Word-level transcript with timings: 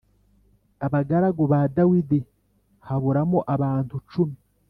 Abagaragu 0.85 1.43
ba 1.51 1.59
Dawidi 1.75 2.19
haburamo 2.87 3.39
abantu 3.53 3.95
cumi 4.09 4.37